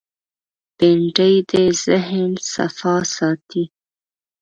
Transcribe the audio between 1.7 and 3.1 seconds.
ذهن صفا